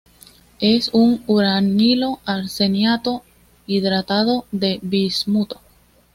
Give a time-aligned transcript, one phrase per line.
[0.59, 3.21] Es un uranilo-arseniato
[3.67, 5.61] hidratado de bismuto.